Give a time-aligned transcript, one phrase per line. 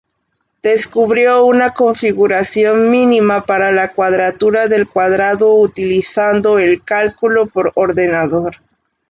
[0.63, 8.55] Descubrió una configuración mínima para la cuadratura del cuadrado utilizando el cálculo por ordenador.